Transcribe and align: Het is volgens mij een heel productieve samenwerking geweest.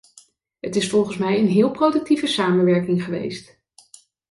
Het 0.59 0.75
is 0.75 0.89
volgens 0.89 1.17
mij 1.17 1.39
een 1.39 1.47
heel 1.47 1.71
productieve 1.71 2.27
samenwerking 2.27 3.03
geweest. 3.03 3.59